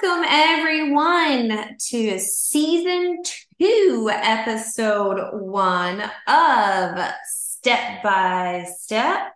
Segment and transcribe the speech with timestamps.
[0.00, 3.22] Welcome, everyone, to season
[3.58, 9.32] two, episode one of Step by Step.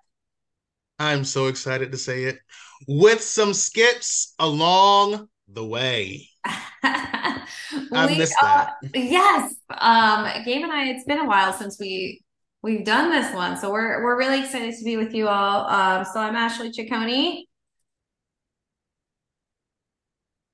[0.98, 2.38] I'm so excited to say it
[2.86, 6.29] with some skips along the way.
[6.45, 7.44] I
[7.92, 8.74] missed that.
[8.94, 9.54] yes.
[9.70, 12.22] Um, Gabe and I, it's been a while since we
[12.62, 13.56] we've done this one.
[13.56, 15.66] So we're we're really excited to be with you all.
[15.66, 17.46] Um, so I'm Ashley Ciccone.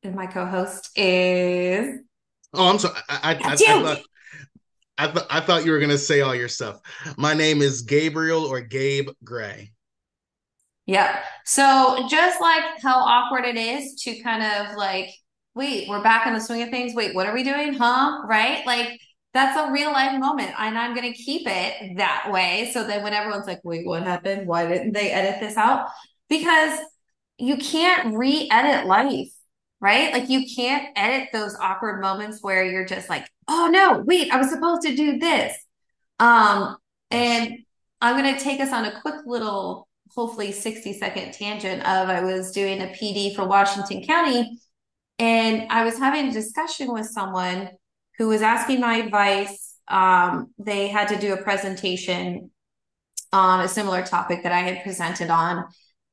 [0.08, 2.00] And my co-host is
[2.54, 2.98] Oh, I'm sorry.
[3.10, 3.98] I, I, I, I thought
[4.96, 6.80] I, th- I thought you were gonna say all your stuff.
[7.18, 9.72] My name is Gabriel or Gabe Gray.
[10.86, 11.24] Yep.
[11.44, 15.10] So just like how awkward it is to kind of like,
[15.54, 16.94] wait, we're back in the swing of things.
[16.94, 17.74] Wait, what are we doing?
[17.74, 18.22] Huh?
[18.26, 18.64] Right?
[18.64, 18.98] Like
[19.34, 20.54] that's a real life moment.
[20.58, 22.70] And I'm gonna keep it that way.
[22.72, 24.48] So then when everyone's like, wait, what happened?
[24.48, 25.88] Why didn't they edit this out?
[26.30, 26.78] Because
[27.36, 29.28] you can't re-edit life
[29.80, 30.12] right?
[30.12, 34.38] Like you can't edit those awkward moments where you're just like, oh no, wait, I
[34.38, 35.56] was supposed to do this.
[36.18, 36.76] Um,
[37.10, 37.58] and
[38.00, 42.22] I'm going to take us on a quick little, hopefully 60 second tangent of I
[42.22, 44.58] was doing a PD for Washington County
[45.18, 47.70] and I was having a discussion with someone
[48.18, 49.76] who was asking my advice.
[49.88, 52.50] Um, they had to do a presentation
[53.32, 55.64] on a similar topic that I had presented on.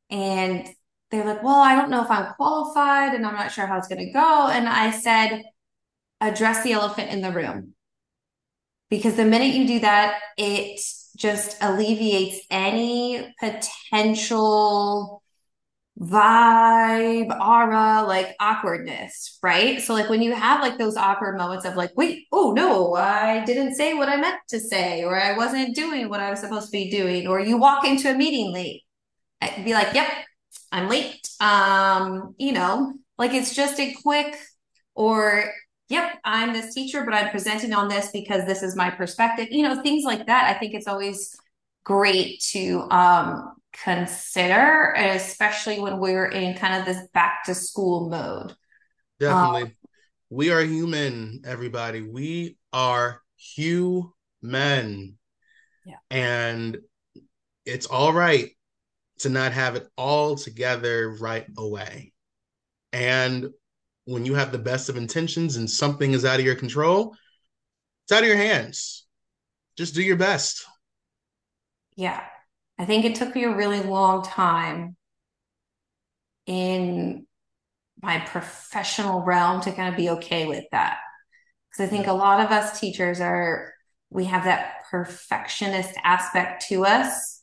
[0.09, 0.67] And
[1.11, 3.87] they're like, well, I don't know if I'm qualified and I'm not sure how it's
[3.87, 4.47] going to go.
[4.47, 5.43] And I said,
[6.19, 7.73] address the elephant in the room.
[8.89, 10.79] Because the minute you do that, it
[11.17, 15.23] just alleviates any potential
[15.99, 19.81] vibe, aura, like awkwardness, right?
[19.81, 23.43] So, like when you have like those awkward moments of like, wait, oh no, I
[23.45, 26.67] didn't say what I meant to say, or I wasn't doing what I was supposed
[26.67, 28.83] to be doing, or you walk into a meeting late,
[29.41, 30.09] I'd be like, yep,
[30.71, 31.27] I'm late.
[31.39, 34.35] Um, you know, like it's just a quick
[34.93, 35.51] or
[35.89, 39.47] yep, I'm this teacher, but I'm presenting on this because this is my perspective.
[39.51, 40.55] You know, things like that.
[40.55, 41.35] I think it's always
[41.83, 48.53] great to um consider, especially when we're in kind of this back to school mode.
[49.19, 49.63] Definitely.
[49.63, 49.71] Um,
[50.29, 52.01] we are human, everybody.
[52.01, 55.17] We are human.
[55.85, 55.97] Yeah.
[56.09, 56.77] And
[57.65, 58.54] it's all right
[59.19, 62.13] to not have it all together right away.
[62.91, 63.49] And
[64.05, 67.15] when you have the best of intentions and something is out of your control,
[68.03, 69.05] it's out of your hands.
[69.77, 70.65] Just do your best.
[71.95, 72.21] Yeah.
[72.77, 74.95] I think it took me a really long time
[76.45, 77.25] in
[78.01, 80.97] my professional realm to kind of be okay with that.
[81.69, 83.73] Because I think a lot of us teachers are,
[84.09, 87.34] we have that perfectionist aspect to us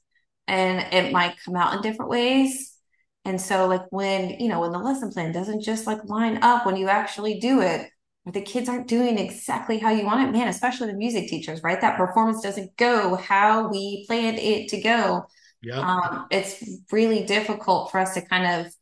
[0.52, 2.76] and it might come out in different ways.
[3.24, 6.66] And so, like when you know, when the lesson plan doesn't just like line up
[6.66, 7.88] when you actually do it,
[8.26, 11.62] or the kids aren't doing exactly how you want it, man, especially the music teachers,
[11.62, 11.80] right?
[11.80, 15.24] That performance doesn't go how we planned it to go.
[15.62, 15.78] Yeah.
[15.80, 18.72] Um, it's really difficult for us to kind of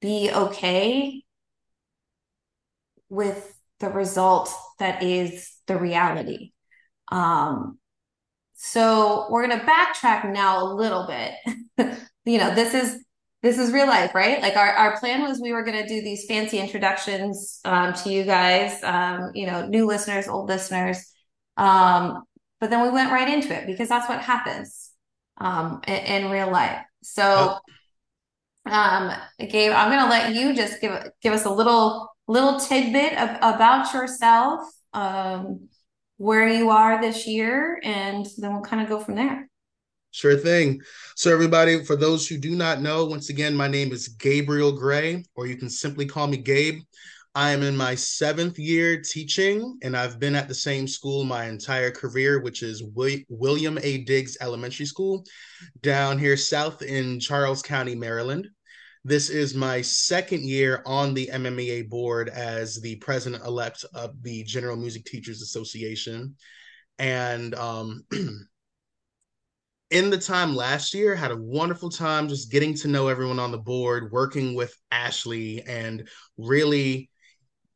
[0.00, 1.22] be okay
[3.08, 6.52] with the result that is the reality.
[7.12, 7.78] Um,
[8.54, 11.34] so we're going to backtrack now a little bit.
[12.24, 13.04] you know, this is
[13.42, 14.40] this is real life, right?
[14.40, 18.10] Like our, our plan was we were going to do these fancy introductions um, to
[18.10, 21.12] you guys, um, you know, new listeners, old listeners.
[21.58, 22.22] Um,
[22.58, 24.92] but then we went right into it because that's what happens
[25.36, 26.78] um, in, in real life.
[27.02, 27.58] So,
[28.64, 33.12] um, Gabe, I'm going to let you just give give us a little little tidbit
[33.18, 34.60] of, about yourself.
[34.94, 35.68] Um,
[36.16, 39.48] where you are this year, and then we'll kind of go from there.
[40.10, 40.80] Sure thing.
[41.16, 45.24] So, everybody, for those who do not know, once again, my name is Gabriel Gray,
[45.34, 46.82] or you can simply call me Gabe.
[47.36, 51.46] I am in my seventh year teaching, and I've been at the same school my
[51.46, 52.84] entire career, which is
[53.28, 54.04] William A.
[54.04, 55.24] Diggs Elementary School
[55.82, 58.46] down here south in Charles County, Maryland.
[59.06, 64.42] This is my second year on the MMEA board as the president elect of the
[64.44, 66.36] General Music Teachers Association.
[66.98, 68.06] And um,
[69.90, 73.50] in the time last year, had a wonderful time just getting to know everyone on
[73.50, 76.08] the board, working with Ashley, and
[76.38, 77.10] really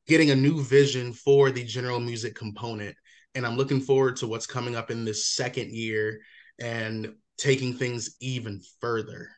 [0.06, 2.96] getting a new vision for the general music component.
[3.34, 6.20] And I'm looking forward to what's coming up in this second year
[6.58, 9.28] and taking things even further.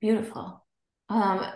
[0.00, 0.64] Beautiful.
[1.08, 1.46] Um,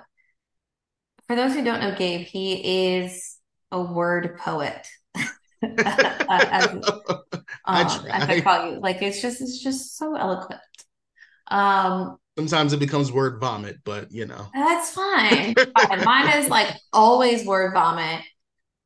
[1.26, 3.36] for those who don't know Gabe, he is
[3.70, 4.86] a word poet.
[5.62, 6.82] as, um,
[7.66, 10.60] I, as I call you, like it's just it's just so eloquent.
[11.48, 14.46] Um, Sometimes it becomes word vomit, but you know.
[14.54, 15.54] That's fine.
[16.04, 18.22] Mine is like always word vomit.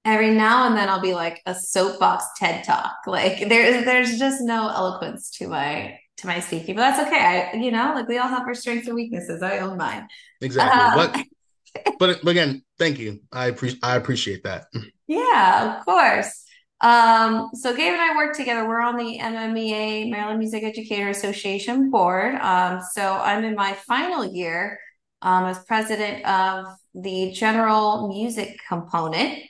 [0.04, 2.96] Every now and then I'll be like a soapbox TED talk.
[3.06, 7.52] Like there's there's just no eloquence to my to my speaking, but that's okay.
[7.52, 9.42] I you know, like we all have our strengths and weaknesses.
[9.42, 10.08] I own mine.
[10.40, 10.80] Exactly.
[10.80, 11.24] Um,
[11.98, 13.20] but but again, thank you.
[13.32, 14.66] I appreciate I appreciate that.
[15.06, 16.44] Yeah, of course.
[16.80, 18.66] Um, so Gabe and I work together.
[18.66, 22.34] We're on the MMEA Maryland Music Educator Association board.
[22.36, 24.80] Um, so I'm in my final year
[25.22, 29.48] um, as president of the general music component.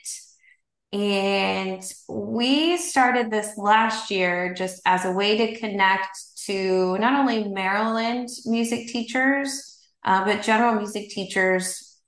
[0.93, 7.47] And we started this last year just as a way to connect to not only
[7.49, 11.99] Maryland music teachers, uh, but general music teachers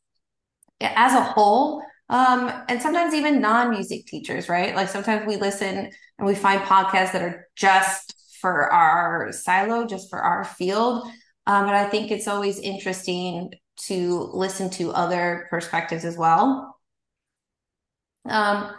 [0.81, 4.75] as a whole um, and sometimes even non-music teachers, right?
[4.75, 10.09] Like sometimes we listen and we find podcasts that are just for our silo, just
[10.09, 11.07] for our field.
[11.47, 13.51] Um, but I think it's always interesting
[13.87, 16.77] to listen to other perspectives as well.
[18.29, 18.71] Um,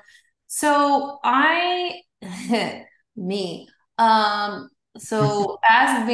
[0.46, 2.00] so I,
[3.16, 3.68] me,
[3.98, 4.68] um,
[4.98, 6.06] so as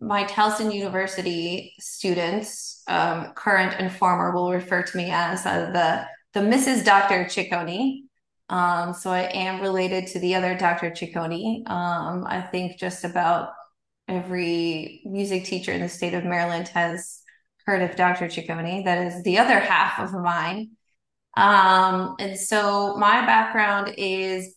[0.00, 6.06] my Towson University students, um, current and former will refer to me as uh, the
[6.34, 6.84] the Mrs.
[6.84, 7.24] Dr.
[7.26, 8.02] Ciccone.
[8.48, 10.90] Um, so I am related to the other Dr.
[10.90, 11.68] Ciccone.
[11.70, 13.50] Um, I think just about
[14.08, 17.22] every music teacher in the state of Maryland has
[17.66, 18.26] heard of Dr.
[18.26, 18.84] Ciccone.
[18.84, 20.72] That is the other half of mine.
[21.36, 24.54] Um, and so my background is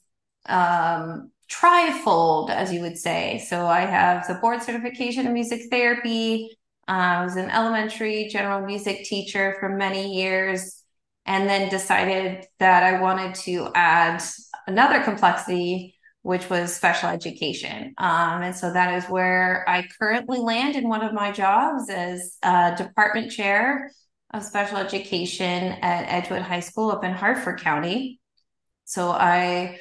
[0.47, 3.45] um, trifold, as you would say.
[3.47, 6.57] So I have the board certification in music therapy.
[6.87, 10.83] Uh, I was an elementary general music teacher for many years
[11.25, 14.23] and then decided that I wanted to add
[14.65, 17.93] another complexity, which was special education.
[17.97, 22.37] Um, and so that is where I currently land in one of my jobs as
[22.43, 23.91] a department chair
[24.33, 28.19] of special education at Edgewood High School up in Harford County.
[28.85, 29.79] So I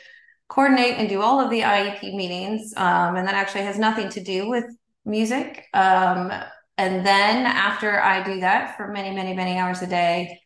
[0.49, 4.23] coordinate and do all of the IEP meetings, um, and that actually has nothing to
[4.23, 4.65] do with
[5.05, 5.67] music.
[5.75, 6.33] Um,
[6.79, 10.41] and then after I do that for many, many, many hours a day,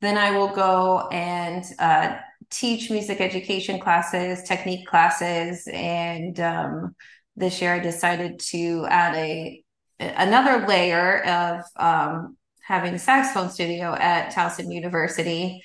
[0.00, 2.16] then I will go and uh,
[2.50, 6.94] teach music education classes, technique classes, and um,
[7.36, 9.62] this year I decided to add a
[9.98, 15.62] another layer of um, having a saxophone studio at Towson University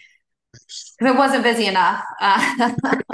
[0.97, 2.03] because it wasn't busy enough.
[2.19, 2.73] Uh,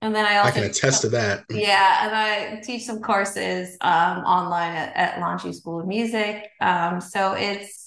[0.00, 1.44] and then I also I can attest to that.
[1.50, 6.48] Yeah, and I teach some courses um, online at, at School of Music.
[6.60, 7.84] Um, so it's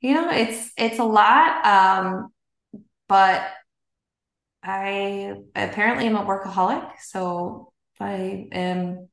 [0.00, 1.64] you know, it's it's a lot.
[1.64, 2.28] Um,
[3.08, 3.42] but
[4.62, 9.08] I apparently am a workaholic, so I am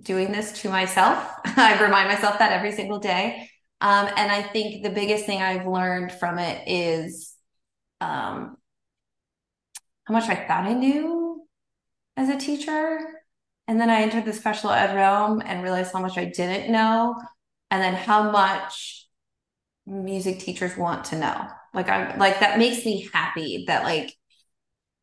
[0.00, 1.30] doing this to myself.
[1.44, 3.50] I remind myself that every single day.
[3.80, 7.33] Um, and I think the biggest thing I've learned from it is
[8.00, 8.56] um,
[10.04, 11.46] how much I thought I knew
[12.16, 12.98] as a teacher.
[13.66, 17.16] And then I entered the special ed realm and realized how much I didn't know.
[17.70, 19.08] And then how much
[19.86, 21.48] music teachers want to know.
[21.72, 24.14] Like I'm like that makes me happy that like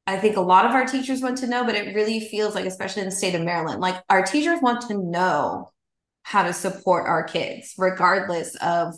[0.08, 2.66] I think a lot of our teachers want to know, but it really feels like,
[2.66, 5.70] especially in the state of Maryland, like our teachers want to know
[6.24, 8.96] how to support our kids, regardless of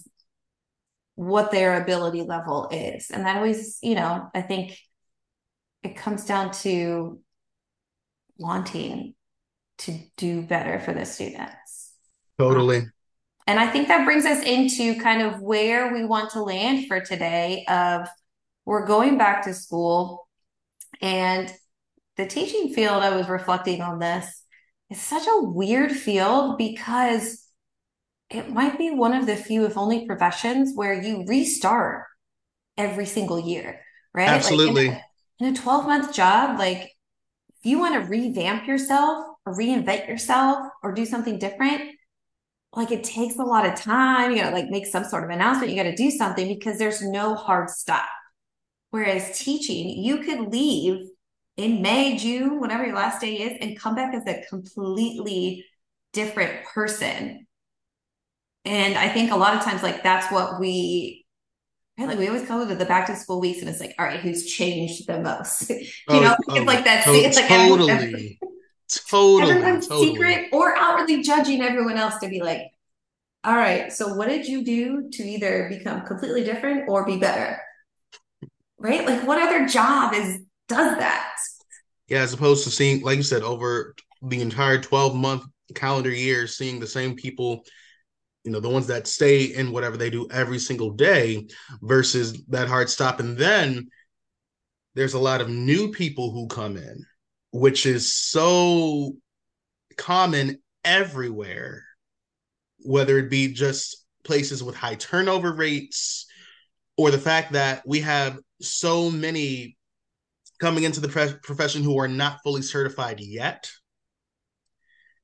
[1.16, 3.10] what their ability level is.
[3.12, 4.78] And that always, you know, I think
[5.84, 7.20] it comes down to
[8.38, 9.14] wanting
[9.80, 11.94] to do better for the students.
[12.40, 12.84] Totally.
[13.46, 17.02] And I think that brings us into kind of where we want to land for
[17.02, 18.08] today of
[18.66, 20.28] we're going back to school
[21.02, 21.54] and
[22.16, 24.44] the teaching field I was reflecting on this
[24.90, 27.43] is such a weird field because
[28.30, 32.06] it might be one of the few if only professions where you restart
[32.78, 33.82] every single year,
[34.14, 34.30] right?
[34.30, 34.90] Absolutely.
[34.90, 35.02] Like
[35.40, 39.56] in, a, in a 12 month job, like if you want to revamp yourself or
[39.56, 41.92] reinvent yourself or do something different,
[42.76, 44.32] like it takes a lot of time.
[44.32, 45.72] You gotta like make some sort of announcement.
[45.72, 48.06] You gotta do something because there's no hard stop.
[48.90, 51.08] Whereas teaching, you could leave
[51.58, 55.66] in May, June, whatever your last day is, and come back as a completely
[56.14, 57.46] different person.
[58.66, 61.26] And I think a lot of times, like that's what we?
[61.98, 64.20] Like we always call it the back to school weeks, and it's like, all right,
[64.20, 65.70] who's changed the most?
[65.70, 67.06] you oh, know, oh, it's oh, like that.
[67.06, 68.40] To- it's like totally.
[69.10, 70.12] Totally, everyone's totally.
[70.12, 72.68] secret or outwardly judging everyone else to be like,
[73.44, 77.60] all right, so what did you do to either become completely different or be better?
[78.78, 79.06] Right?
[79.06, 81.34] Like what other job is does that?
[82.08, 85.44] Yeah, as opposed to seeing, like you said, over the entire 12 month
[85.74, 87.64] calendar year, seeing the same people
[88.44, 91.48] you know the ones that stay in whatever they do every single day
[91.82, 93.20] versus that hard stop.
[93.20, 93.90] And then
[94.96, 97.06] there's a lot of new people who come in
[97.54, 99.14] which is so
[99.96, 101.84] common everywhere
[102.80, 106.26] whether it be just places with high turnover rates
[106.98, 109.78] or the fact that we have so many
[110.60, 113.70] coming into the pre- profession who are not fully certified yet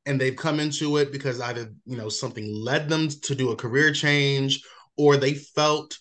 [0.09, 3.55] and they've come into it because either you know something led them to do a
[3.55, 4.63] career change
[4.97, 5.99] or they felt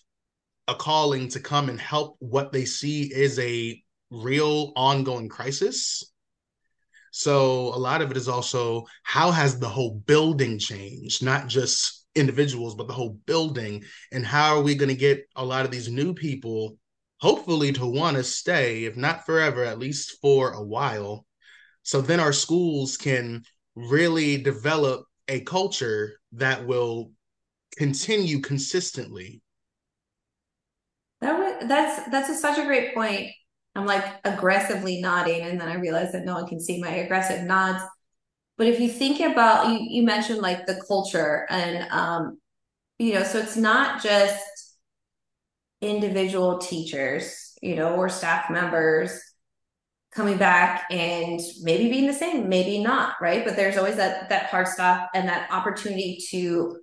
[0.67, 6.11] a calling to come and help what they see is a real ongoing crisis.
[7.11, 11.23] So a lot of it is also how has the whole building changed?
[11.23, 13.83] Not just individuals but the whole building.
[14.11, 16.77] And how are we going to get a lot of these new people
[17.19, 21.27] hopefully to want to stay if not forever at least for a while?
[21.83, 23.43] So then our schools can
[23.75, 27.11] really develop a culture that will
[27.77, 29.41] continue consistently.
[31.21, 33.31] That that's that's a, such a great point.
[33.75, 37.45] I'm like aggressively nodding, and then I realize that no one can see my aggressive
[37.45, 37.83] nods.
[38.57, 42.39] But if you think about you, you mentioned like the culture, and um,
[42.97, 44.43] you know, so it's not just
[45.81, 49.21] individual teachers, you know, or staff members
[50.11, 53.45] coming back and maybe being the same, maybe not, right?
[53.45, 56.79] But there's always that that hard stop and that opportunity to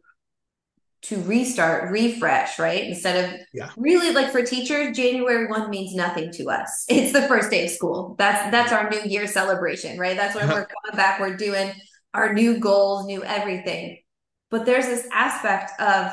[1.03, 2.85] to restart, refresh, right?
[2.85, 3.71] Instead of yeah.
[3.77, 6.85] really like for teachers, January 1 means nothing to us.
[6.89, 8.17] It's the first day of school.
[8.19, 10.17] That's that's our new year celebration, right?
[10.17, 10.55] That's when uh-huh.
[10.55, 11.73] we're coming back, we're doing
[12.15, 13.99] our new goals, new everything.
[14.51, 16.13] But there's this aspect of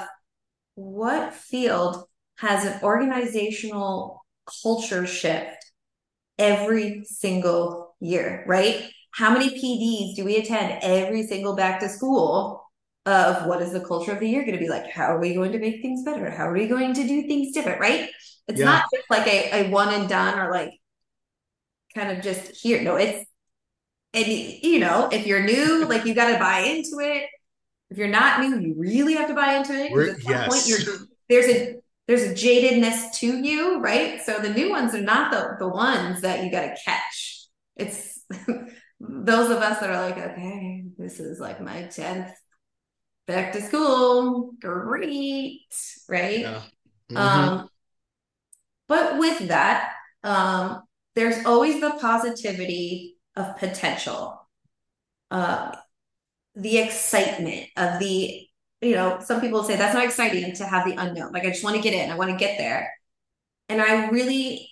[0.75, 2.03] what field
[2.37, 4.25] has an organizational
[4.63, 5.62] culture shift
[6.37, 8.89] every single year, right?
[9.11, 12.63] How many PDs do we attend every single back to school
[13.05, 14.89] of what is the culture of the year going to be like?
[14.89, 16.29] How are we going to make things better?
[16.29, 18.09] How are we going to do things different, right?
[18.47, 18.65] It's yeah.
[18.65, 20.71] not just like a, a one and done or like
[21.95, 22.81] kind of just here.
[22.81, 23.25] No, it's,
[24.13, 27.27] and you know, if you're new, like you got to buy into it.
[27.89, 29.91] If you're not new, you really have to buy into it.
[29.91, 30.47] At some yes.
[30.49, 30.97] point, you're
[31.29, 31.75] there's a
[32.07, 34.21] there's a jadedness to you, right?
[34.21, 37.47] So the new ones are not the, the ones that you got to catch.
[37.75, 38.23] It's
[38.99, 42.33] those of us that are like, okay, this is like my 10th
[43.25, 44.53] back to school.
[44.59, 45.61] Great,
[46.09, 46.39] right?
[46.39, 46.61] Yeah.
[47.11, 47.17] Mm-hmm.
[47.17, 47.69] Um,
[48.87, 49.93] but with that,
[50.23, 50.83] um,
[51.15, 54.47] there's always the positivity of potential,
[55.31, 55.75] uh,
[56.55, 58.47] the excitement of the
[58.83, 61.31] you know, some people say that's not exciting to have the unknown.
[61.31, 62.91] Like I just want to get in, I want to get there.
[63.69, 64.69] And I really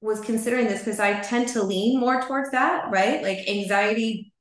[0.00, 3.22] was considering this because I tend to lean more towards that, right?
[3.22, 4.32] Like anxiety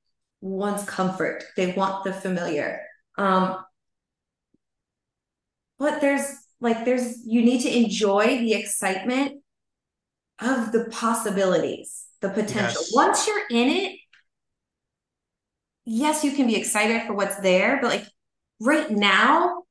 [0.41, 1.43] wants comfort.
[1.55, 2.81] They want the familiar.
[3.17, 3.57] Um
[5.79, 6.25] but there's
[6.59, 9.41] like there's you need to enjoy the excitement
[10.39, 12.81] of the possibilities, the potential.
[12.81, 12.91] Yes.
[12.93, 13.99] Once you're in it,
[15.85, 18.05] yes, you can be excited for what's there, but like
[18.63, 19.63] right now,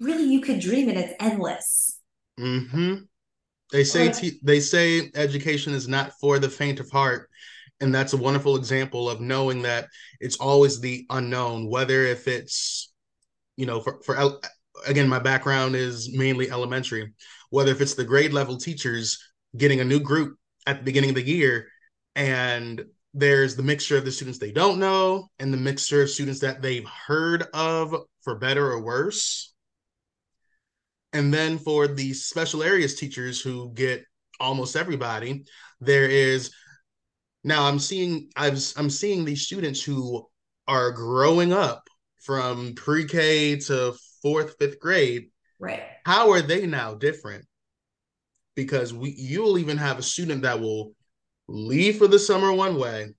[0.00, 1.98] really you could dream and it's endless.
[2.38, 2.94] Mm-hmm.
[3.72, 7.28] They say te- they say education is not for the faint of heart.
[7.80, 9.88] And that's a wonderful example of knowing that
[10.20, 12.92] it's always the unknown, whether if it's,
[13.56, 14.38] you know, for, for
[14.86, 17.12] again, my background is mainly elementary,
[17.50, 19.18] whether if it's the grade level teachers
[19.56, 21.68] getting a new group at the beginning of the year
[22.14, 26.40] and there's the mixture of the students they don't know and the mixture of students
[26.40, 29.54] that they've heard of for better or worse.
[31.12, 34.04] And then for the special areas teachers who get
[34.40, 35.44] almost everybody,
[35.80, 36.50] there is
[37.44, 40.26] now I'm seeing I've I'm seeing these students who
[40.66, 41.86] are growing up
[42.20, 45.26] from pre-K to fourth, fifth grade.
[45.60, 45.82] Right.
[46.04, 47.44] How are they now different?
[48.56, 50.94] Because we you'll even have a student that will
[51.48, 53.14] leave for the summer one way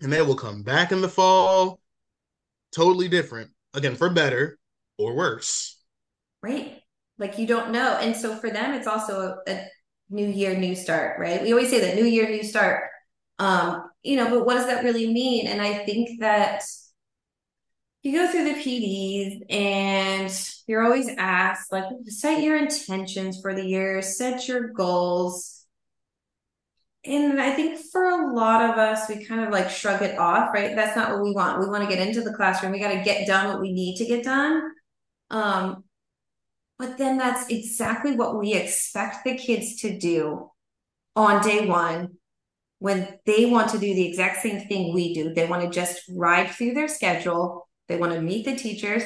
[0.00, 1.80] and they will come back in the fall.
[2.72, 3.50] Totally different.
[3.74, 4.58] Again for better
[4.98, 5.78] or worse.
[6.42, 6.80] Right.
[7.18, 7.98] Like you don't know.
[8.00, 9.66] And so for them it's also a, a
[10.08, 11.42] new year new start right?
[11.42, 12.84] We always say that new year new start.
[13.38, 15.46] Um you know but what does that really mean?
[15.46, 16.62] And i think that
[18.02, 20.32] you go through the PDs and
[20.66, 25.59] you're always asked like set your intentions for the year, set your goals
[27.04, 30.52] and I think for a lot of us, we kind of like shrug it off,
[30.52, 30.76] right?
[30.76, 31.58] That's not what we want.
[31.58, 32.72] We want to get into the classroom.
[32.72, 34.70] We got to get done what we need to get done.
[35.30, 35.84] Um,
[36.78, 40.50] but then that's exactly what we expect the kids to do
[41.16, 42.16] on day one
[42.80, 45.32] when they want to do the exact same thing we do.
[45.32, 47.68] They want to just ride through their schedule.
[47.88, 49.02] They want to meet the teachers.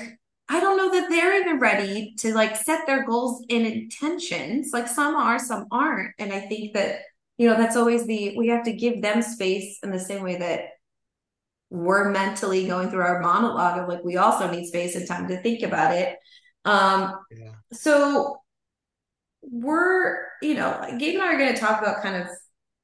[0.48, 4.70] I don't know that they're even ready to like set their goals and intentions.
[4.72, 6.14] Like some are, some aren't.
[6.18, 7.00] And I think that,
[7.36, 10.36] you know, that's always the, we have to give them space in the same way
[10.36, 10.60] that
[11.70, 15.42] we're mentally going through our monologue of like, we also need space and time to
[15.42, 16.16] think about it.
[16.64, 17.52] Um, yeah.
[17.72, 18.36] So
[19.42, 22.28] we're, you know, Gabe and I are going to talk about kind of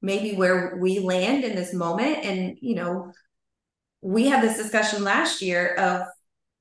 [0.01, 2.25] maybe where we land in this moment.
[2.25, 3.13] And, you know,
[4.01, 6.01] we had this discussion last year of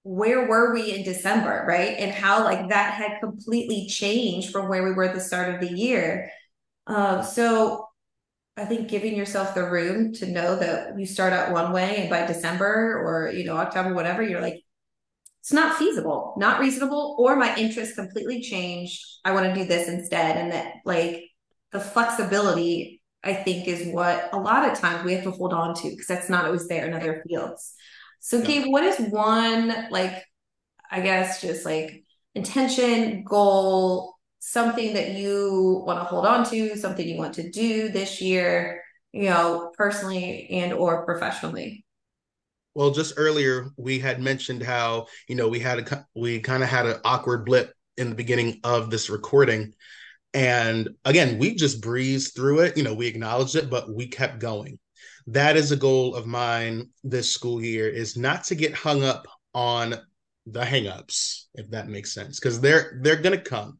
[0.03, 1.97] where were we in December, right?
[1.99, 5.61] And how like that had completely changed from where we were at the start of
[5.61, 6.31] the year.
[6.87, 7.87] Uh, so
[8.57, 12.11] I think giving yourself the room to know that you start out one way and
[12.11, 14.63] by December or you know October, whatever, you're like,
[15.41, 19.03] it's not feasible, not reasonable, or my interest completely changed.
[19.25, 20.37] I want to do this instead.
[20.37, 21.25] And that like
[21.73, 25.75] the flexibility, I think, is what a lot of times we have to hold on
[25.77, 27.75] to because that's not always there in other fields.
[28.21, 28.43] So.
[28.43, 30.23] Gabe, what is one, like,
[30.91, 37.07] I guess, just like intention, goal, something that you want to hold on to, something
[37.07, 38.83] you want to do this year,
[39.13, 41.85] you know, personally and or professionally?
[42.75, 46.69] Well, just earlier we had mentioned how you know we had a we kind of
[46.69, 49.75] had an awkward blip in the beginning of this recording,
[50.35, 52.77] and again we just breezed through it.
[52.77, 54.79] You know, we acknowledged it, but we kept going
[55.27, 59.27] that is a goal of mine this school year is not to get hung up
[59.55, 59.95] on
[60.47, 63.79] the hangups, if that makes sense, because they're they're gonna come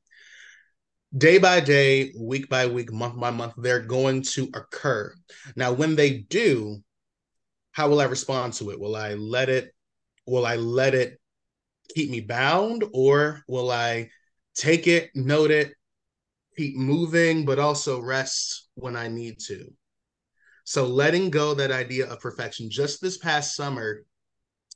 [1.17, 3.55] day by day, week by week, month by month.
[3.57, 5.15] They're going to occur.
[5.57, 6.83] Now, when they do,
[7.73, 8.81] how will I respond to it?
[8.81, 9.75] Will I let it?
[10.27, 11.21] Will I let it
[11.95, 14.11] keep me bound, or will I
[14.55, 15.73] take it, note it,
[16.57, 19.73] keep moving, but also rest when I need to?
[20.65, 22.71] So letting go that idea of perfection.
[22.71, 24.05] Just this past summer,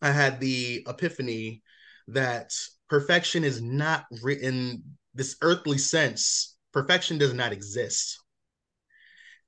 [0.03, 1.63] I had the epiphany
[2.09, 2.53] that
[2.89, 4.83] perfection is not written
[5.15, 6.57] this earthly sense.
[6.73, 8.19] Perfection does not exist.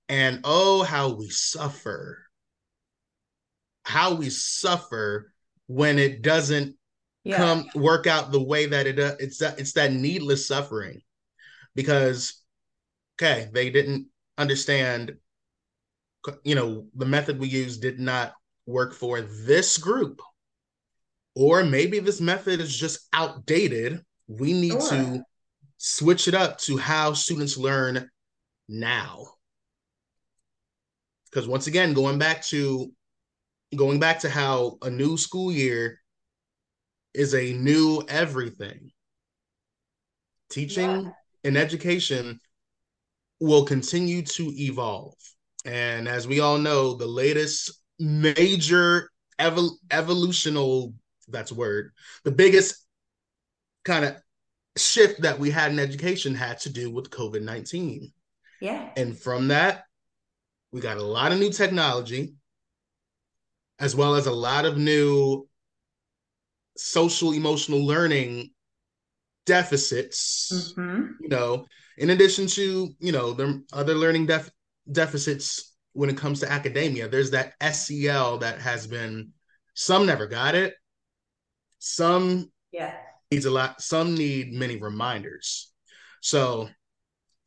[0.08, 2.18] And oh, how we suffer.
[3.84, 5.32] How we suffer
[5.66, 6.76] when it doesn't
[7.24, 7.36] yeah.
[7.36, 11.00] come work out the way that it uh, it's that it's that needless suffering
[11.74, 12.40] because
[13.16, 14.06] okay they didn't
[14.38, 15.16] understand
[16.44, 18.34] you know, the method we use did not
[18.66, 20.20] work for this group.
[21.34, 24.02] Or maybe this method is just outdated.
[24.26, 24.90] We need sure.
[24.90, 25.22] to
[25.78, 28.10] switch it up to how students learn
[28.68, 29.26] now.
[31.30, 32.90] Because once again, going back to
[33.74, 36.00] going back to how a new school year
[37.12, 38.90] is a new everything.
[40.50, 41.10] Teaching yeah.
[41.44, 42.40] and education
[43.40, 45.14] will continue to evolve.
[45.64, 49.10] And as we all know, the latest major
[49.40, 50.94] evol- evolutional
[51.28, 51.92] that's word,
[52.24, 52.86] the biggest
[53.84, 54.16] kind of
[54.76, 58.12] shift that we had in education had to do with COVID 19.
[58.60, 58.90] Yeah.
[58.96, 59.84] And from that,
[60.72, 62.34] we got a lot of new technology,
[63.78, 65.48] as well as a lot of new
[66.76, 68.50] social emotional learning
[69.44, 70.74] deficits.
[70.76, 71.12] Mm-hmm.
[71.20, 74.50] You know, in addition to, you know, the other learning def-
[74.90, 77.08] deficits when it comes to academia.
[77.08, 79.32] There's that SEL that has been
[79.74, 80.74] some never got it.
[81.78, 82.94] Some yeah
[83.30, 85.72] needs a lot, some need many reminders.
[86.20, 86.68] So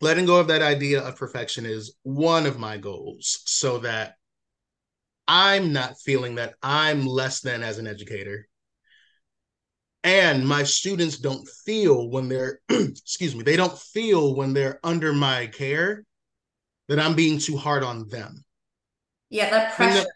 [0.01, 4.15] letting go of that idea of perfection is one of my goals so that
[5.27, 8.47] I'm not feeling that I'm less than as an educator.
[10.03, 15.13] And my students don't feel when they're, excuse me, they don't feel when they're under
[15.13, 16.03] my care
[16.87, 18.43] that I'm being too hard on them.
[19.29, 20.01] Yeah, that pressure.
[20.01, 20.11] The,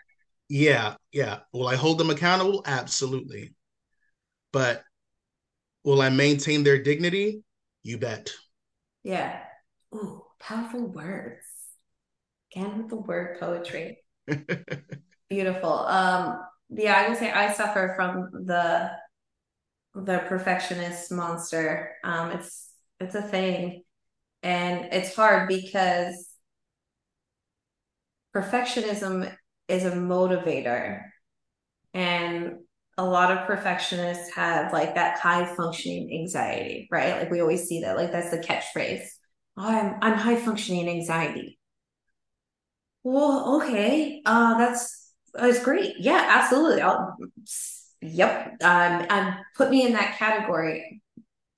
[0.49, 1.39] yeah, yeah.
[1.51, 2.63] Will I hold them accountable?
[2.65, 3.53] Absolutely.
[4.51, 4.83] But
[5.83, 7.43] will I maintain their dignity?
[7.83, 8.31] You bet.
[9.03, 9.39] Yeah.
[9.93, 11.45] Ooh, powerful words.
[12.51, 13.99] Again with the word poetry.
[15.29, 15.73] Beautiful.
[15.73, 18.91] Um, yeah, I would say I suffer from the
[19.95, 21.91] the perfectionist monster.
[22.03, 22.69] Um, it's
[22.99, 23.83] it's a thing.
[24.41, 26.29] And it's hard because
[28.35, 29.33] perfectionism
[29.67, 31.01] is a motivator
[31.93, 32.57] and
[32.97, 37.17] a lot of perfectionists have like that high functioning anxiety right?
[37.19, 39.05] Like we always see that like that's the catchphrase.
[39.57, 41.59] Oh, i'm i'm high functioning anxiety.
[43.03, 45.95] Well okay uh that's that's great.
[45.99, 46.81] Yeah absolutely.
[46.81, 47.17] I'll
[48.01, 51.01] yep um and put me in that category.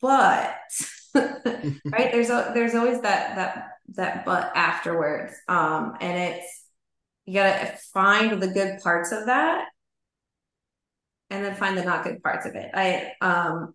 [0.02, 0.56] But
[1.16, 6.64] right there's a there's always that that that but afterwards um and it's
[7.26, 9.68] you got to find the good parts of that
[11.30, 12.72] and then find the not good parts of it.
[12.74, 13.74] I um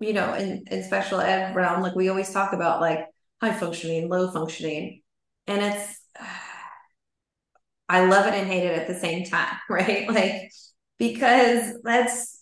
[0.00, 3.06] you know, in, in special ed realm, like we always talk about like
[3.40, 5.02] high functioning, low functioning.
[5.46, 6.00] And it's
[7.88, 10.08] I love it and hate it at the same time, right?
[10.08, 10.50] Like
[10.98, 12.36] because that's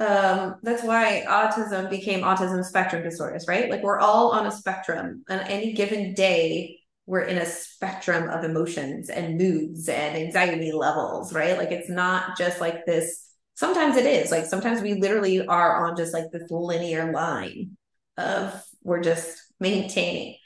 [0.00, 3.70] um that's why autism became autism spectrum disorders, right?
[3.70, 6.79] Like we're all on a spectrum and any given day
[7.10, 11.58] we're in a spectrum of emotions and moods and anxiety levels, right?
[11.58, 13.34] Like it's not just like this.
[13.54, 17.76] Sometimes it is like sometimes we literally are on just like this linear line
[18.16, 20.36] of we're just maintaining.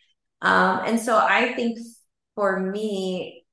[0.40, 1.78] Um, and so I think
[2.34, 3.44] for me,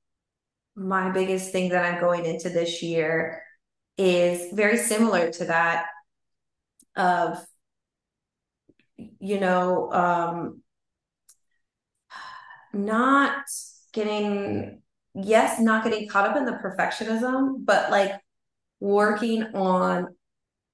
[0.74, 3.42] my biggest thing that I'm going into this year
[3.98, 5.84] is very similar to that
[6.96, 7.44] of
[8.96, 10.61] you know um
[12.72, 13.44] not
[13.92, 14.80] getting
[15.14, 18.12] yes not getting caught up in the perfectionism but like
[18.80, 20.08] working on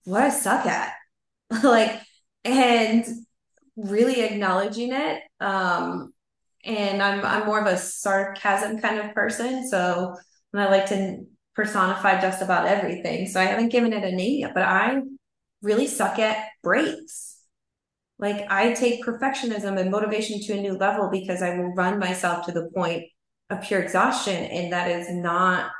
[0.04, 0.92] what i suck at.
[1.62, 2.00] Like
[2.44, 3.04] and
[3.76, 6.12] really acknowledging it um
[6.64, 10.14] and i'm i'm more of a sarcasm kind of person so
[10.52, 13.26] and i like to personify just about everything.
[13.26, 15.00] So i haven't given it a name yet but i
[15.62, 17.37] really suck at breaks
[18.18, 22.46] like I take perfectionism and motivation to a new level because I will run myself
[22.46, 23.04] to the point
[23.50, 24.44] of pure exhaustion.
[24.44, 25.70] And that is not,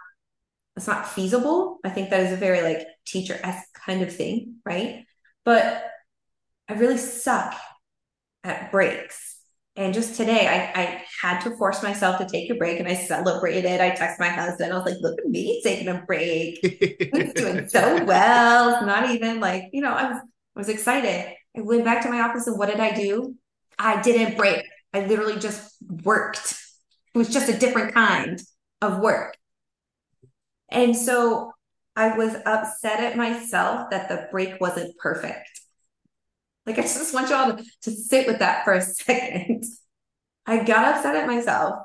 [0.77, 1.79] it's not feasible.
[1.85, 5.05] I think that is a very like teacher esque kind of thing, right?
[5.45, 5.85] But
[6.69, 7.57] I really suck
[8.45, 9.37] at breaks.
[9.75, 12.95] And just today, I, I had to force myself to take a break and I
[12.95, 13.81] celebrated.
[13.81, 14.73] I texted my husband.
[14.73, 16.59] I was like, look at me taking a break.
[16.63, 18.75] He's doing so well.
[18.75, 21.33] It's not even like, you know, I was I was excited.
[21.57, 23.35] I went back to my office and what did I do?
[23.79, 24.65] I didn't break.
[24.93, 26.57] I literally just worked.
[27.15, 28.41] It was just a different kind
[28.81, 29.37] of work.
[30.71, 31.53] And so
[31.97, 35.49] I was upset at myself that the break wasn't perfect.
[36.67, 39.65] Like, I just want y'all to, to sit with that for a second.
[40.47, 41.79] I got upset at myself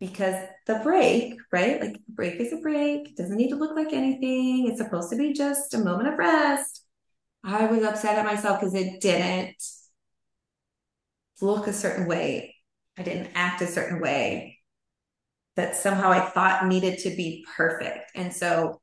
[0.00, 0.34] because
[0.66, 1.80] the break, right?
[1.80, 3.10] Like, break is a break.
[3.10, 4.68] It doesn't need to look like anything.
[4.68, 6.84] It's supposed to be just a moment of rest.
[7.54, 9.56] I was upset at myself because it didn't
[11.40, 12.54] look a certain way.
[12.96, 14.58] I didn't act a certain way
[15.56, 18.12] that somehow I thought needed to be perfect.
[18.14, 18.80] And so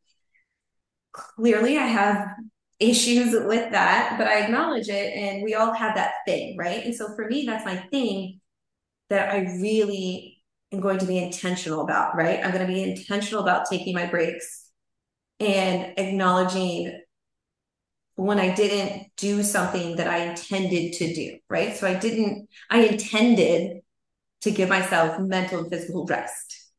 [1.14, 2.28] clearly I have
[2.80, 5.16] issues with that, but I acknowledge it.
[5.16, 6.84] And we all have that thing, right?
[6.84, 8.42] And so for me, that's my thing
[9.10, 12.44] that I really am going to be intentional about, right?
[12.44, 14.70] I'm going to be intentional about taking my breaks
[15.40, 17.02] and acknowledging
[18.16, 21.76] when I didn't do something that I intended to do, right?
[21.76, 23.82] So I didn't, I intended
[24.42, 26.72] to give myself mental and physical rest.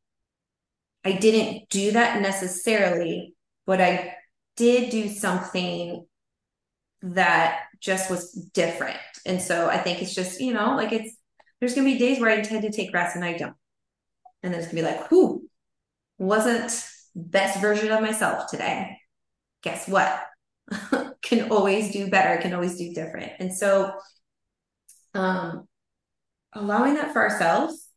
[1.05, 3.35] I didn't do that necessarily,
[3.67, 4.15] but I
[4.57, 6.07] did do something
[7.03, 8.99] that just was different.
[9.27, 11.15] And so I think it's just, you know, like it's,
[11.61, 13.55] there's going to be days where I intend to take rest and I don't.
[14.43, 15.43] And then it's going to be like, whoo,
[16.19, 16.73] wasn't
[17.15, 18.99] best version of myself today.
[19.63, 20.23] Guess what?
[21.23, 23.33] can always do better, can always do different.
[23.39, 23.93] And so
[25.15, 25.67] um
[26.53, 27.89] allowing that for ourselves,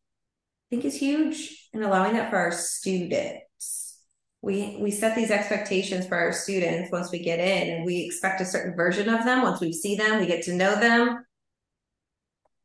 [0.68, 3.98] I think is huge, and allowing that for our students.
[4.42, 8.42] We we set these expectations for our students once we get in, and we expect
[8.42, 9.42] a certain version of them.
[9.42, 11.26] Once we see them, we get to know them.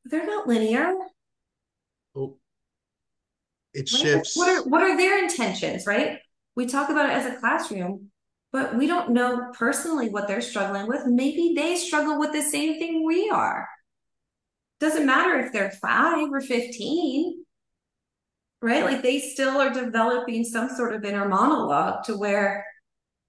[0.05, 0.95] They're not linear.
[2.14, 2.37] Oh,
[3.73, 4.37] it shifts.
[4.37, 6.19] What are what are their intentions, right?
[6.55, 8.11] We talk about it as a classroom
[8.55, 11.07] but we don't know personally what they're struggling with.
[11.07, 13.69] Maybe they struggle with the same thing we are.
[14.79, 17.45] Doesn't matter if they're five or 15,
[18.62, 18.85] right?
[18.85, 22.64] Like they still are developing some sort of inner monologue to where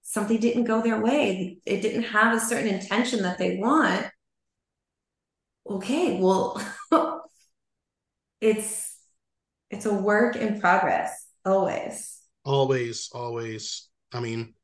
[0.02, 1.58] something didn't go their way.
[1.66, 4.06] It didn't have a certain intention that they want.
[5.68, 6.62] Okay, well,
[8.40, 8.96] it's
[9.70, 12.20] it's a work in progress always.
[12.44, 13.88] Always, always.
[14.12, 14.54] I mean,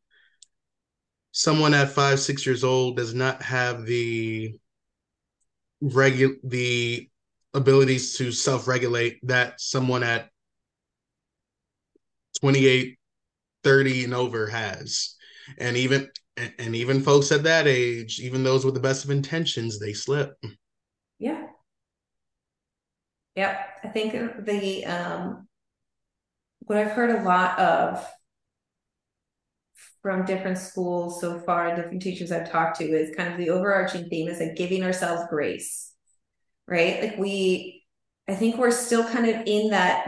[1.32, 4.54] someone at five, six years old does not have the
[5.82, 7.08] regu- the
[7.54, 10.30] abilities to self-regulate that someone at
[12.40, 12.98] 28
[13.64, 15.16] 30 and over has.
[15.58, 16.08] And even
[16.58, 20.34] and even folks at that age even those with the best of intentions they slip.
[21.18, 21.46] Yeah.
[23.36, 24.12] Yep i think
[24.44, 25.48] the um
[26.60, 28.06] what i've heard a lot of
[30.02, 34.08] from different schools so far, different teachers I've talked to, is kind of the overarching
[34.08, 35.92] theme is like giving ourselves grace,
[36.66, 37.02] right?
[37.02, 37.84] Like we,
[38.28, 40.06] I think we're still kind of in that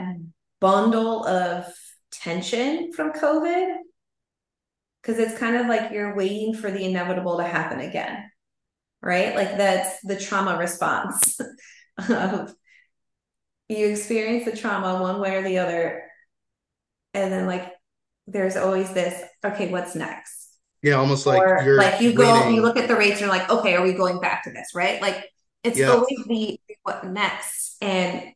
[0.61, 1.67] bundle of
[2.11, 3.77] tension from COVID.
[5.03, 8.31] because it's kind of like you're waiting for the inevitable to happen again,
[9.03, 9.35] right?
[9.35, 11.39] Like that's the trauma response
[12.09, 12.55] of
[13.69, 16.05] you experience the trauma one way or the other,
[17.13, 17.74] and then like
[18.27, 20.49] there's always this, okay, what's next?
[20.83, 22.55] Yeah, almost like Or you're like you go, waiting.
[22.55, 24.69] you look at the rates, and you're like, okay, are we going back to this,
[24.75, 25.01] right?
[25.03, 25.25] Like
[25.65, 28.33] it's Yeah, always the what next, and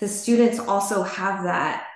[0.00, 1.86] the students also have that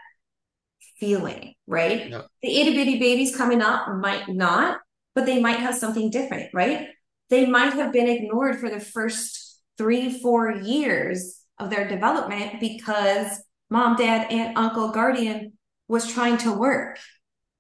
[0.99, 2.11] feeling, right?
[2.11, 4.79] yeah, The itty bitty babies coming up might not,
[5.15, 6.89] but they might have something different, right?
[7.29, 13.43] They might have been ignored for the first three, four years of their development because
[13.69, 15.53] mom, dad, aunt, uncle, guardian
[15.91, 16.99] was trying to work,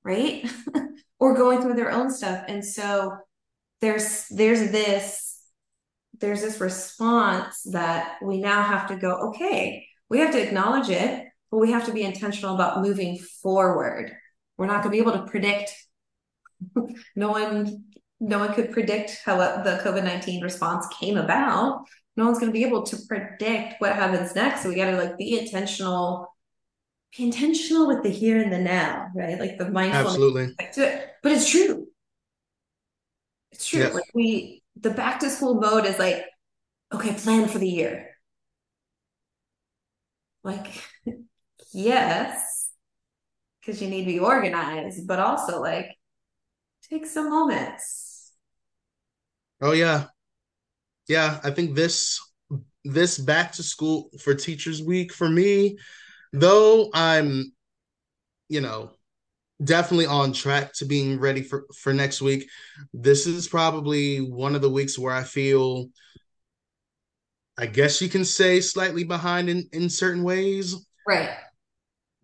[0.04, 0.48] right?
[1.18, 2.44] or going through their own stuff.
[2.46, 3.16] And so
[3.80, 5.42] there's there's this
[6.20, 11.24] there's this response that we now have to go, okay, we have to acknowledge it,
[11.50, 14.12] but we have to be intentional about moving forward.
[14.58, 15.72] We're not going to be able to predict.
[17.16, 17.84] no one,
[18.20, 21.84] no one could predict how the COVID nineteen response came about.
[22.16, 24.62] No one's going to be able to predict what happens next.
[24.62, 26.28] So we got to like be intentional,
[27.16, 29.38] be intentional with the here and the now, right?
[29.38, 30.54] Like the mindfulness absolutely.
[30.74, 31.08] to it.
[31.22, 31.88] But it's true.
[33.52, 33.80] It's true.
[33.80, 33.94] Yes.
[33.94, 36.24] Like we, the back to school mode is like,
[36.92, 38.10] okay, plan for the year.
[40.42, 40.68] Like,
[41.72, 42.70] yes,
[43.60, 45.96] because you need to be organized, but also like
[46.88, 48.32] take some moments.
[49.60, 50.06] Oh yeah.
[51.08, 52.20] Yeah, I think this
[52.84, 55.76] this back to school for teachers week for me,
[56.32, 57.52] though I'm,
[58.48, 58.90] you know,
[59.62, 62.48] definitely on track to being ready for for next week.
[62.94, 65.88] This is probably one of the weeks where I feel
[67.58, 71.30] I guess you can say slightly behind in in certain ways, Right.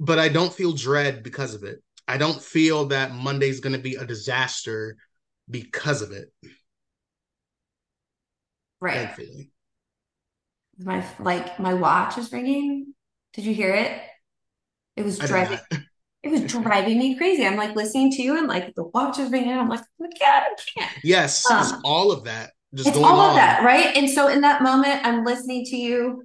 [0.01, 1.83] but I don't feel dread because of it.
[2.09, 4.97] I don't feel that Monday's going to be a disaster
[5.51, 6.33] because of it,
[8.81, 8.95] Right.
[8.95, 9.51] thankfully.
[10.79, 12.95] My like my watch is ringing.
[13.37, 14.01] Did you hear it?
[14.97, 15.59] It was driving.
[16.23, 17.47] It was driving me crazy.
[17.47, 19.53] I'm like listening to you, and like the watch is ringing.
[19.53, 20.91] I'm like, God, I can't.
[21.05, 23.97] Yes, it's Um, all of that just it's all of that, right?
[23.97, 26.25] And so in that moment, I'm listening to you,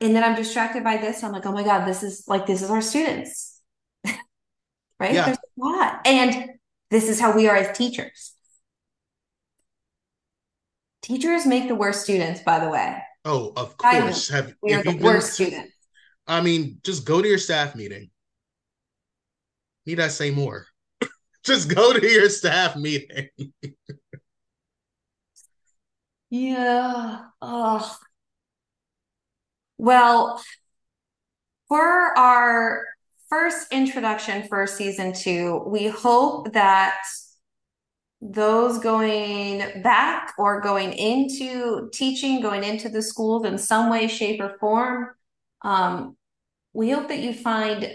[0.00, 1.22] and then I'm distracted by this.
[1.24, 3.60] I'm like, oh my God, this is like this is our students,
[4.04, 5.14] right?
[5.14, 5.26] Yeah.
[5.26, 6.50] There's a lot, and
[6.90, 8.34] this is how we are as teachers.
[11.02, 13.02] Teachers make the worst students, by the way.
[13.24, 14.28] Oh, of course.
[14.28, 15.72] Have We are the worst students.
[16.30, 18.08] I mean, just go to your staff meeting.
[19.84, 20.64] Need I say more?
[21.44, 23.28] just go to your staff meeting.
[26.32, 27.22] Yeah.
[29.78, 30.40] Well,
[31.66, 32.84] for our
[33.28, 37.02] first introduction for season two, we hope that
[38.20, 44.40] those going back or going into teaching, going into the schools in some way, shape,
[44.40, 45.08] or form,
[45.62, 46.16] um,
[46.72, 47.90] we hope that you find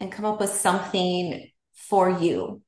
[0.00, 2.62] and come up with something for you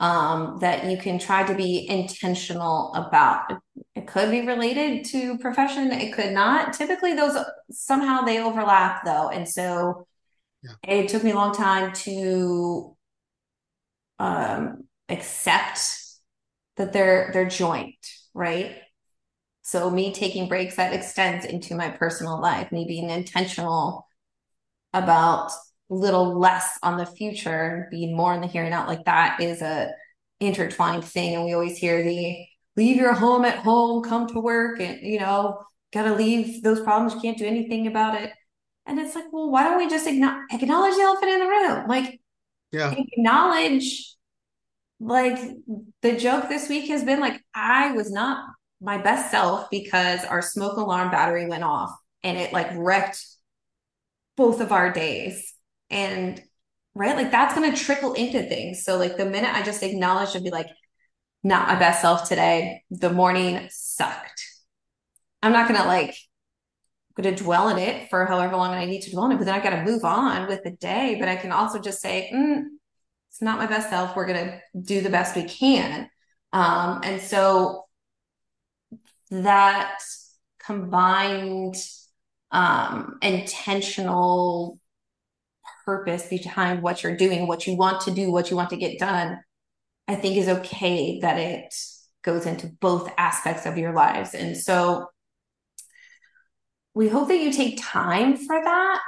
[0.00, 3.52] um, that you can try to be intentional about.
[3.94, 6.72] It could be related to profession, it could not.
[6.72, 7.36] Typically, those
[7.70, 10.06] somehow they overlap though, and so
[10.62, 10.72] Yeah.
[10.82, 12.96] it took me a long time to
[14.18, 15.80] um, accept
[16.76, 17.96] that they're they're joint,
[18.34, 18.76] right?
[19.62, 24.07] So me taking breaks that extends into my personal life, me being intentional
[24.92, 25.50] about
[25.90, 29.40] a little less on the future, being more in the here and now, like that
[29.40, 29.90] is a
[30.40, 31.34] intertwined thing.
[31.34, 32.46] And we always hear the
[32.76, 35.60] leave your home at home, come to work, and you know,
[35.92, 38.32] gotta leave those problems, you can't do anything about it.
[38.86, 41.88] And it's like, well, why don't we just acknowledge the elephant in the room?
[41.88, 42.20] Like,
[42.72, 42.94] Yeah.
[42.96, 44.14] acknowledge
[45.00, 45.38] like
[46.02, 48.44] the joke this week has been like I was not
[48.80, 53.24] my best self because our smoke alarm battery went off and it like wrecked
[54.38, 55.52] both of our days
[55.90, 56.40] and
[56.94, 60.34] right like that's going to trickle into things so like the minute I just acknowledge
[60.34, 60.68] and be like
[61.44, 64.42] not my best self today the morning sucked
[65.42, 66.16] I'm not going to like
[67.14, 69.44] going to dwell in it for however long I need to dwell in it but
[69.44, 72.30] then I got to move on with the day but I can also just say
[72.32, 72.62] mm,
[73.38, 74.16] it's not my best self.
[74.16, 76.10] We're going to do the best we can.
[76.52, 77.84] Um, and so
[79.30, 80.00] that
[80.58, 81.76] combined
[82.50, 84.78] um, intentional
[85.84, 88.98] purpose behind what you're doing, what you want to do, what you want to get
[88.98, 89.38] done,
[90.06, 91.74] I think is okay that it
[92.22, 94.34] goes into both aspects of your lives.
[94.34, 95.06] And so
[96.94, 99.00] we hope that you take time for that.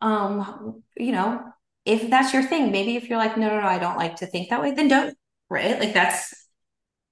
[0.00, 1.42] Um, you know,
[1.84, 4.26] if that's your thing, maybe if you're like, no, no, no, I don't like to
[4.26, 5.16] think that way, then don't.
[5.50, 5.78] right?
[5.78, 6.34] Like that's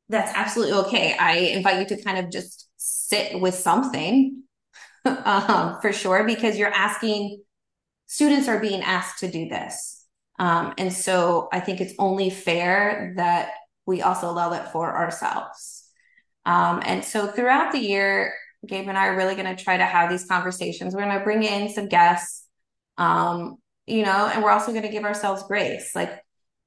[0.09, 1.17] that's absolutely okay.
[1.19, 4.44] I invite you to kind of just sit with something
[5.25, 7.43] um, for sure because you're asking
[8.07, 10.07] students are being asked to do this.
[10.39, 13.51] Um, and so I think it's only fair that
[13.87, 15.85] we also allow it for ourselves.
[16.47, 18.35] Um, and so throughout the year,
[18.67, 20.95] Gabe and I are really going to try to have these conversations.
[20.95, 22.47] We're going to bring in some guests,
[22.99, 25.93] um, you know, and we're also going to give ourselves grace.
[25.95, 26.19] Like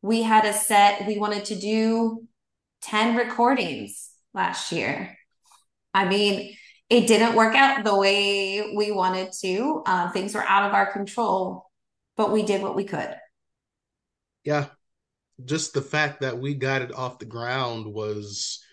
[0.01, 2.27] we had a set, we wanted to do
[2.83, 5.17] 10 recordings last year.
[5.93, 6.55] I mean,
[6.89, 9.83] it didn't work out the way we wanted to.
[9.85, 11.69] Uh, things were out of our control,
[12.15, 13.15] but we did what we could.
[14.43, 14.67] Yeah.
[15.43, 18.63] Just the fact that we got it off the ground was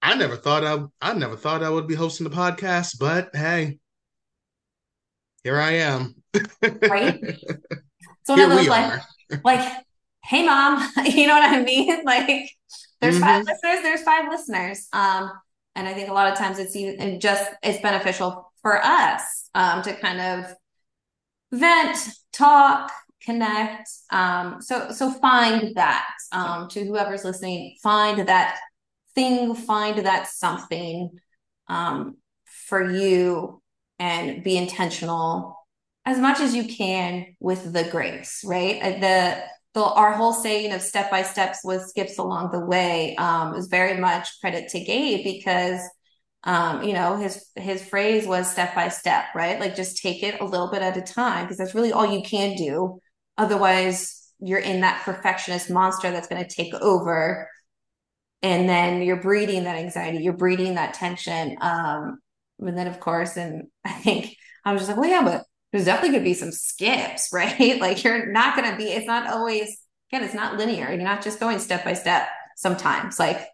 [0.00, 3.78] I never thought I I never thought I would be hosting the podcast, but hey,
[5.42, 6.14] here I am.
[6.88, 7.20] right?
[8.26, 9.02] So one here of those like,
[9.44, 9.72] like,
[10.24, 12.02] hey mom, you know what I mean?
[12.04, 12.50] Like
[13.00, 13.24] there's mm-hmm.
[13.24, 14.88] five listeners, there's five listeners.
[14.92, 15.30] Um,
[15.76, 19.82] and I think a lot of times it's even just it's beneficial for us um,
[19.82, 20.54] to kind of
[21.52, 21.98] vent,
[22.32, 22.90] talk,
[23.22, 23.88] connect.
[24.10, 28.58] Um, so so find that um, to whoever's listening, find that
[29.14, 31.10] thing, find that something
[31.68, 33.60] um, for you,
[33.98, 35.56] and be intentional
[36.06, 38.42] as much as you can with the grace.
[38.44, 39.42] Right, uh, the
[39.76, 43.66] the, our whole saying of step by steps with skips along the way um, is
[43.66, 45.80] very much credit to Gabe because
[46.44, 49.60] um, you know his his phrase was step by step, right?
[49.60, 52.22] Like just take it a little bit at a time because that's really all you
[52.22, 53.00] can do.
[53.36, 57.46] Otherwise, you're in that perfectionist monster that's going to take over,
[58.42, 61.58] and then you're breeding that anxiety, you're breeding that tension.
[61.60, 62.18] Um,
[62.60, 65.44] and then of course, and I think I was just like, well, yeah, but
[65.76, 67.80] there's definitely going to be some skips, right?
[67.80, 69.78] like you're not going to be, it's not always,
[70.10, 70.90] again, it's not linear.
[70.90, 73.18] You're not just going step by step sometimes.
[73.18, 73.46] Like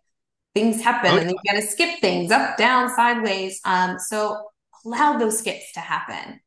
[0.55, 1.21] things happen okay.
[1.21, 3.61] and then you got to skip things up, down, sideways.
[3.65, 4.45] Um, so
[4.85, 6.41] allow those skips to happen.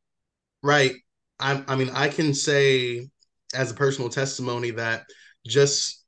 [0.62, 0.94] Right.
[1.38, 3.08] I, I mean, I can say
[3.54, 5.04] as a personal testimony that
[5.46, 6.04] just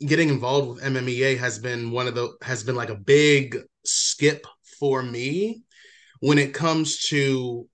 [0.00, 4.46] getting involved with MMEA has been one of the has been like a big skip
[4.78, 5.62] for me
[6.20, 7.68] when it comes to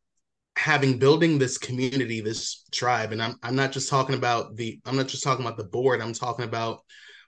[0.60, 4.96] having building this community, this tribe, and I'm I'm not just talking about the I'm
[4.96, 6.02] not just talking about the board.
[6.02, 6.80] I'm talking about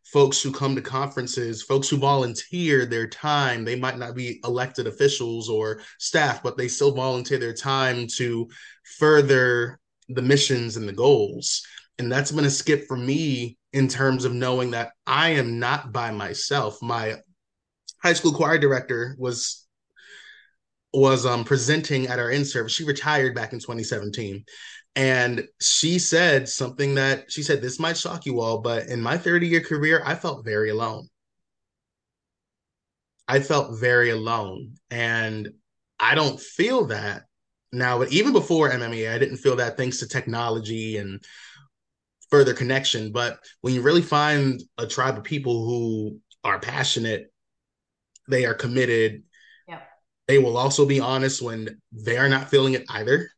[0.04, 3.64] folks who come to conferences, folks who volunteer their time.
[3.64, 8.48] They might not be elected officials or staff, but they still volunteer their time to
[8.98, 11.62] further the missions and the goals.
[11.98, 15.90] And that's been a skip for me in terms of knowing that I am not
[15.90, 16.82] by myself.
[16.82, 17.16] My
[18.02, 19.66] high school choir director was
[20.92, 22.72] was um, presenting at our in service.
[22.72, 24.44] She retired back in 2017.
[24.94, 29.16] And she said something that she said, This might shock you all, but in my
[29.16, 31.08] 30 year career, I felt very alone.
[33.26, 34.74] I felt very alone.
[34.90, 35.48] And
[35.98, 37.22] I don't feel that
[37.72, 41.22] now, but even before MMEA, I didn't feel that thanks to technology and
[42.30, 43.12] further connection.
[43.12, 47.32] But when you really find a tribe of people who are passionate,
[48.28, 49.22] they are committed,
[50.32, 53.28] they will also be honest when they're not feeling it either.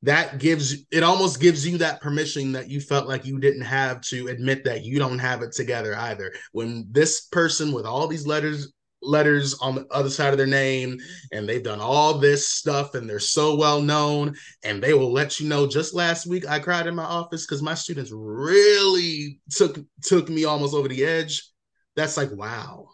[0.00, 4.00] That gives it almost gives you that permission that you felt like you didn't have
[4.02, 6.32] to admit that you don't have it together either.
[6.52, 10.96] When this person with all these letters letters on the other side of their name
[11.30, 15.38] and they've done all this stuff and they're so well known and they will let
[15.38, 19.78] you know just last week I cried in my office because my students really took
[20.00, 21.50] took me almost over the edge.
[21.96, 22.88] That's like wow.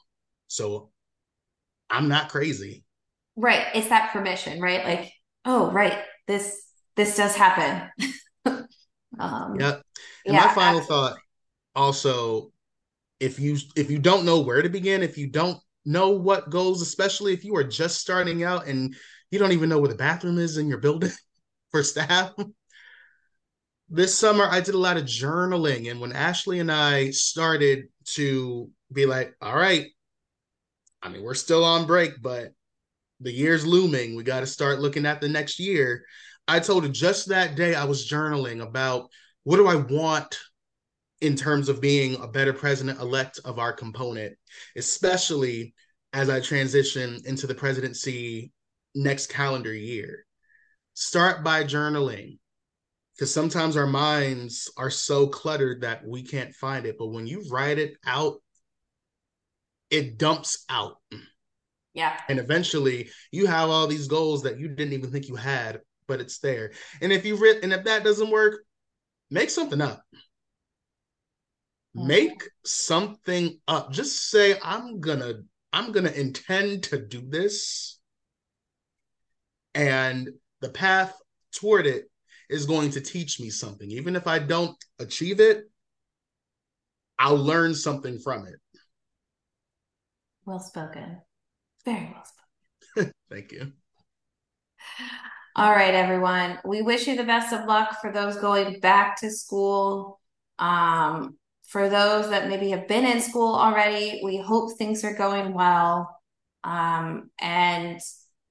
[0.49, 0.92] So
[1.93, 2.85] I'm not crazy.
[3.37, 3.67] Right.
[3.75, 4.85] It's that permission, right?
[4.85, 5.13] Like,
[5.45, 5.99] oh, right.
[6.27, 6.61] This
[6.97, 7.91] this does happen.
[9.19, 9.77] um, yeah.
[10.25, 10.87] And yeah, my final absolutely.
[10.87, 11.19] thought
[11.75, 12.53] also,
[13.21, 16.83] if you if you don't know where to begin, if you don't know what goals,
[16.83, 18.95] especially if you are just starting out and
[19.31, 21.11] you don't even know where the bathroom is in your building
[21.71, 22.33] for staff.
[23.89, 25.91] this summer I did a lot of journaling.
[25.91, 29.87] And when Ashley and I started to be like, all right,
[31.03, 32.53] I mean, we're still on break, but
[33.21, 34.15] the year's looming.
[34.15, 36.05] We got to start looking at the next year.
[36.47, 39.09] I told her just that day I was journaling about
[39.45, 40.39] what do I want
[41.21, 44.37] in terms of being a better president elect of our component,
[44.77, 45.75] especially
[46.13, 48.53] as I transition into the presidency
[48.95, 50.27] next calendar year.
[50.95, 52.39] Start by journaling
[53.15, 56.97] because sometimes our minds are so cluttered that we can't find it.
[56.99, 58.42] But when you write it out
[59.93, 60.97] it dumps out.
[61.95, 62.19] Yeah.
[62.29, 66.21] And eventually you have all these goals that you didn't even think you had, but
[66.21, 66.73] it's there.
[67.03, 68.65] And if you re- and if that doesn't work,
[69.31, 70.03] make something up.
[71.97, 72.07] mm-hmm.
[72.07, 73.93] make something up.
[73.93, 75.35] Just say, I'm gonna,
[75.73, 77.99] I'm gonna intend to do this.
[79.75, 80.31] And
[80.61, 81.15] the path
[81.55, 82.05] toward it
[82.51, 83.91] is going to teach me something.
[83.91, 85.65] Even if I don't achieve it,
[87.19, 88.57] I'll learn something from it.
[90.45, 91.21] Well spoken.
[91.85, 93.13] Very well spoken.
[93.31, 93.73] Thank you.
[95.55, 96.59] All right, everyone.
[96.65, 100.19] We wish you the best of luck for those going back to school.
[100.59, 101.37] Um,
[101.69, 106.19] for those that maybe have been in school already, we hope things are going well.
[106.65, 108.01] Um, and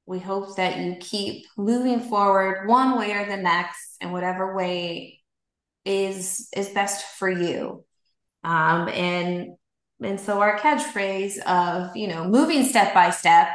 [0.05, 5.21] we hope that you keep moving forward one way or the next in whatever way
[5.85, 7.83] is is best for you.
[8.43, 9.55] Um, and
[10.01, 13.49] and so our catchphrase of you know moving step by step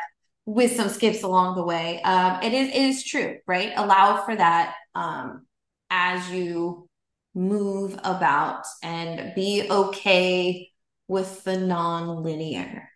[0.45, 3.73] with some skips along the way, um, it is it is true, right?
[3.77, 5.47] Allow for that um,
[5.91, 6.89] as you
[7.35, 10.71] move about and be okay
[11.09, 12.89] with the non-linear.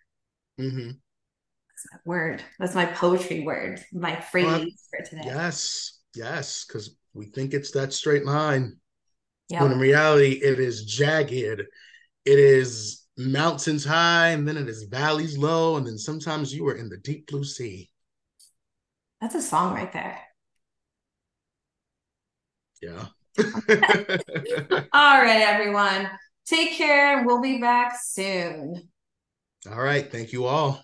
[0.59, 0.89] Mm-hmm.
[0.89, 2.43] That's my word.
[2.59, 3.85] That's my poetry word.
[3.93, 5.23] My phrase uh, for today.
[5.25, 8.77] Yes, yes, because we think it's that straight line.
[9.49, 9.63] Yep.
[9.63, 11.33] When in reality, it is jagged.
[11.33, 16.77] It is mountains high, and then it is valleys low, and then sometimes you are
[16.77, 17.91] in the deep blue sea.
[19.21, 20.19] That's a song right there.
[22.81, 23.07] Yeah.
[24.93, 26.09] All right, everyone.
[26.47, 27.19] Take care.
[27.19, 28.89] and We'll be back soon.
[29.71, 30.11] All right.
[30.11, 30.83] Thank you all.